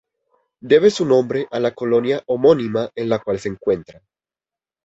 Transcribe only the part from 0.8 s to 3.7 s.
su nombre a la colonia homónima en la cual se